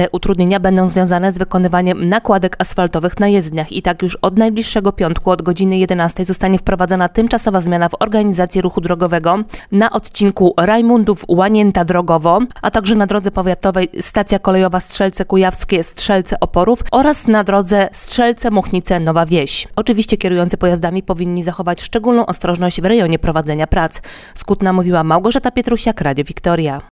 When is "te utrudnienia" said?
0.00-0.60